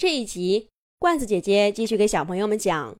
[0.00, 2.94] 这一集，罐子姐姐继续给小朋友们讲《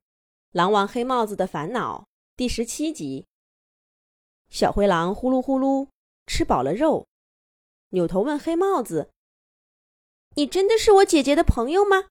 [0.51, 2.03] 狼王黑帽子的烦恼》
[2.37, 3.27] 第十七集。
[4.51, 5.89] 小灰狼呼噜呼噜
[6.27, 7.09] 吃饱了肉，
[7.93, 9.11] 扭头问黑帽子
[10.37, 12.09] ：“你真的是我姐姐的朋友吗？”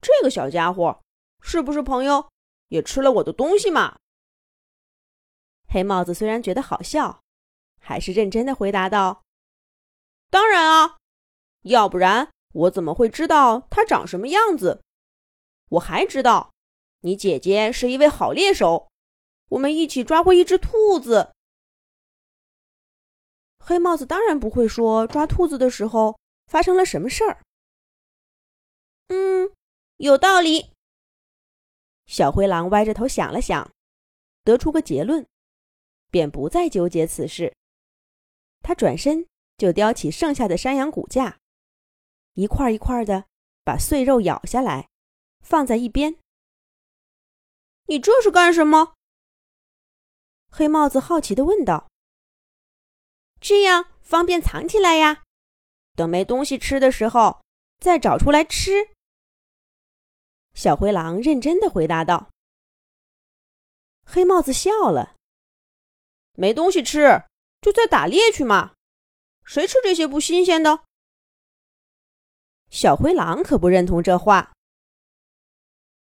[0.00, 1.02] 这个小家伙
[1.42, 2.30] 是不是朋友？
[2.68, 3.98] 也吃了我的东西嘛？
[5.68, 7.22] 黑帽子虽然觉得好笑，
[7.78, 9.22] 还是认真的回答道
[10.32, 10.96] ：“当然啊，
[11.60, 14.82] 要不然。”我怎么会知道他长什么样子？
[15.68, 16.54] 我还知道，
[17.00, 18.88] 你姐姐是一位好猎手，
[19.50, 21.34] 我们一起抓过一只兔子。
[23.58, 27.42] 黑帽子当然不会说抓兔子的时候发生了什么事儿。
[29.08, 29.52] 嗯，
[29.98, 30.72] 有道理。
[32.06, 33.70] 小灰狼歪着头想了想，
[34.44, 35.26] 得出个结论，
[36.10, 37.52] 便不再纠结此事。
[38.60, 39.26] 他转身
[39.58, 41.36] 就叼起剩下的山羊骨架。
[42.36, 43.24] 一块一块的
[43.64, 44.88] 把碎肉咬下来，
[45.40, 46.18] 放在一边。
[47.86, 48.94] 你这是干什么？
[50.50, 51.88] 黑帽子好奇的问道。
[53.40, 55.24] 这样方便藏起来呀，
[55.94, 57.42] 等没东西吃的时候
[57.78, 58.90] 再找出来吃。
[60.52, 62.30] 小灰狼认真的回答道。
[64.04, 65.16] 黑帽子笑了。
[66.34, 67.24] 没东西吃，
[67.62, 68.74] 就再打猎去嘛。
[69.44, 70.85] 谁吃这些不新鲜的？
[72.70, 74.52] 小灰狼可不认同这话。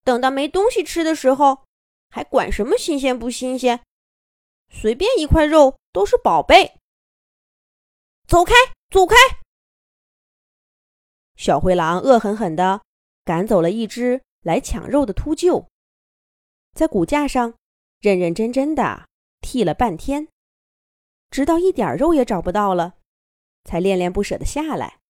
[0.05, 1.65] 等到没东西吃的时候，
[2.11, 3.83] 还管什么新鲜不新鲜？
[4.71, 6.79] 随便一块肉都是宝贝。
[8.27, 8.55] 走开，
[8.91, 9.17] 走开！
[11.37, 12.83] 小灰狼恶狠狠地
[13.25, 15.67] 赶走了一只来抢肉的秃鹫，
[16.73, 17.55] 在骨架上
[18.01, 19.07] 认认真真的
[19.41, 20.29] 剔了半天，
[21.31, 22.95] 直到一点肉也找不到了，
[23.65, 25.02] 才恋恋不舍地下来。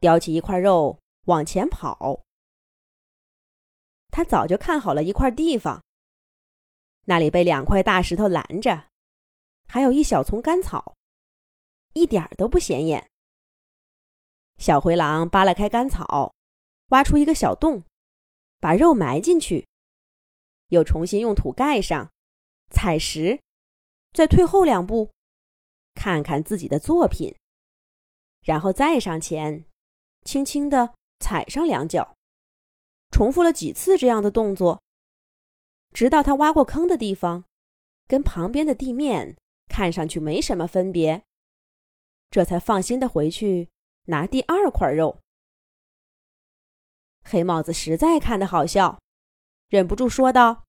[0.00, 2.24] 叼起一块肉往前跑，
[4.10, 5.82] 他早就看好了一块地方，
[7.04, 8.88] 那里被两块大石头拦着，
[9.66, 10.94] 还有一小丛干草，
[11.94, 13.10] 一点都不显眼。
[14.58, 16.34] 小灰狼扒拉开干草，
[16.88, 17.84] 挖出一个小洞，
[18.60, 19.66] 把肉埋进去，
[20.68, 22.10] 又重新用土盖上，
[22.70, 23.40] 踩实，
[24.12, 25.10] 再退后两步，
[25.94, 27.36] 看看自己的作品，
[28.42, 29.67] 然后再上前。
[30.24, 32.16] 轻轻地踩上两脚，
[33.10, 34.82] 重复了几次这样的动作，
[35.92, 37.44] 直到他挖过坑的地方
[38.06, 39.36] 跟旁边的地面
[39.68, 41.24] 看上去没什么分别，
[42.30, 43.70] 这才放心的回去
[44.04, 45.20] 拿第二块肉。
[47.24, 48.98] 黑帽子实在看得好笑，
[49.68, 50.64] 忍不住说道：“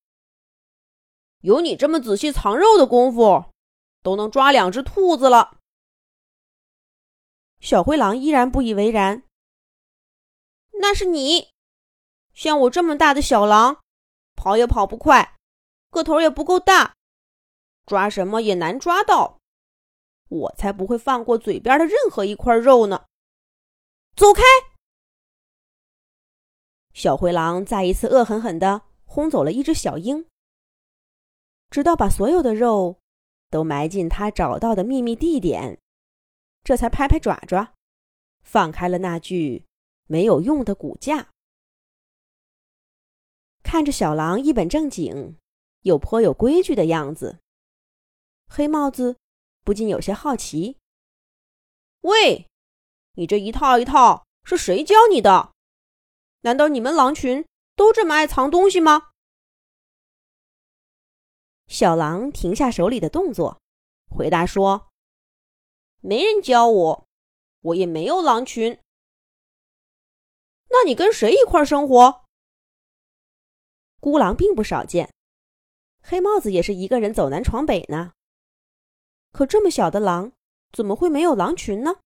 [1.42, 3.46] 有你这么仔细藏肉的功夫，
[4.02, 5.58] 都能抓两只兔子了。”
[7.62, 9.24] 小灰狼依然不以为然。
[10.82, 11.50] 那是你，
[12.34, 13.82] 像我这么大的小狼，
[14.36, 15.36] 跑也跑不快，
[15.90, 16.96] 个头也不够大，
[17.86, 19.40] 抓什么也难抓到，
[20.30, 23.06] 我才不会放过嘴边的任何一块肉呢！
[24.16, 24.42] 走开！
[26.94, 30.26] 小灰狼再一次恶狠狠地轰走了一只小鹰，
[31.70, 33.00] 直到把所有的肉
[33.50, 35.78] 都埋进他找到的秘密地点，
[36.64, 37.74] 这才拍拍爪爪，
[38.42, 39.66] 放开了那具。
[40.12, 41.30] 没有用的骨架，
[43.62, 45.38] 看着小狼一本正经
[45.82, 47.38] 又颇有规矩的样子，
[48.48, 49.18] 黑帽子
[49.64, 50.80] 不禁有些好奇
[52.02, 52.50] ：“喂，
[53.14, 55.54] 你这一套一套是谁教你的？
[56.42, 57.46] 难道你们狼群
[57.76, 59.12] 都这么爱藏东西吗？”
[61.70, 63.62] 小狼停下手里的动作，
[64.10, 64.90] 回答说
[66.02, 67.08] ：“没人教我，
[67.62, 68.80] 我也没有狼群。”
[70.70, 72.26] 那你跟谁一块生活？
[74.00, 75.14] 孤狼并不少见，
[76.02, 78.14] 黑帽子也是一个人走南闯北呢。
[79.32, 80.32] 可这么小的狼，
[80.72, 82.00] 怎么会没有狼群呢？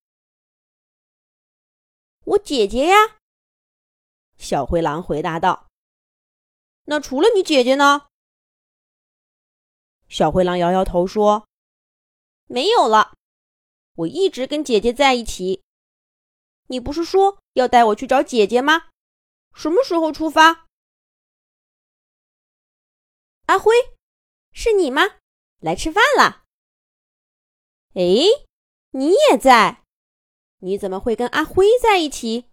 [2.25, 2.95] 我姐姐呀，
[4.37, 5.67] 小灰狼回答道。
[6.85, 8.07] 那除了你姐姐呢？
[10.07, 11.47] 小灰狼摇摇头说
[12.47, 13.15] ：“没有了，
[13.95, 15.63] 我一直跟姐姐在一起。”
[16.67, 18.89] 你不是说要带我去找姐姐吗？
[19.53, 20.67] 什么时候出发？
[23.45, 23.73] 阿辉，
[24.51, 25.01] 是你吗？
[25.59, 26.45] 来吃饭了。
[27.93, 28.01] 哎，
[28.91, 29.83] 你也在？
[30.59, 32.49] 你怎么会跟阿辉在一起？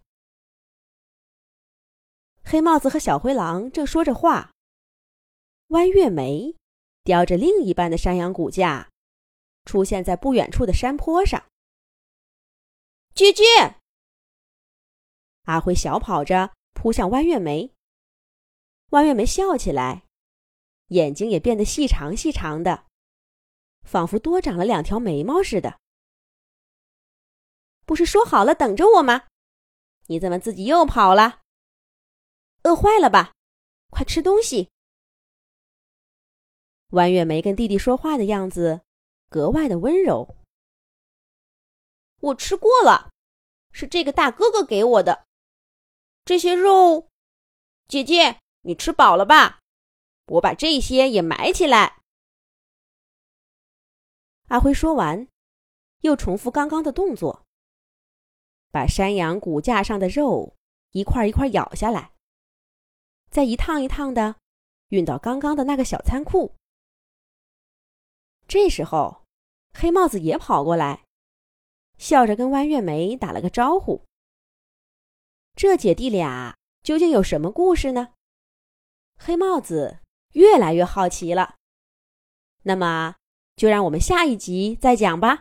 [2.43, 4.51] 黑帽子和小灰狼正说着话，
[5.67, 6.55] 弯月眉
[7.03, 8.89] 叼着另一半的山羊骨架，
[9.65, 11.43] 出现在不远处的山坡上。
[13.15, 13.80] 姐姐。
[15.43, 17.73] 阿辉小跑着扑向弯月梅。
[18.89, 20.05] 弯月梅笑起来，
[20.87, 22.85] 眼睛也变得细长细长的，
[23.83, 25.79] 仿佛多长了两条眉毛似的。
[27.85, 29.27] 不是说好了等着我吗？
[30.07, 31.41] 你怎么自己又跑了？
[32.63, 33.33] 饿坏了吧？
[33.89, 34.69] 快吃东西！
[36.89, 38.81] 弯月梅跟弟弟说话的样子
[39.29, 40.35] 格外的温柔。
[42.19, 43.09] 我吃过了，
[43.71, 45.25] 是这个大哥哥给我的。
[46.23, 47.09] 这些肉，
[47.87, 49.59] 姐姐，你吃饱了吧？
[50.27, 52.01] 我把这些也埋起来。
[54.47, 55.27] 阿辉说完，
[56.01, 57.45] 又重复刚刚的动作，
[58.69, 60.55] 把山羊骨架上的肉
[60.91, 62.13] 一块一块咬下来，
[63.29, 64.35] 再一趟一趟的
[64.89, 66.55] 运到刚刚的那个小仓库。
[68.47, 69.25] 这时候，
[69.73, 71.03] 黑帽子也跑过来，
[71.97, 74.05] 笑着跟弯月梅打了个招呼。
[75.61, 78.15] 这姐弟俩究竟有什么故事呢？
[79.19, 79.99] 黑帽子
[80.33, 81.57] 越来越好奇了。
[82.63, 83.17] 那么，
[83.55, 85.37] 就让我们下一集再讲吧。